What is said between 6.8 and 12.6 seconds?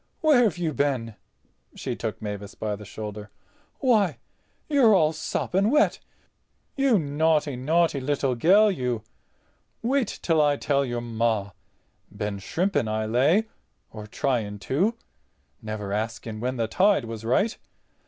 naughty, naughty little gell, you. Wait till I tell your Ma—been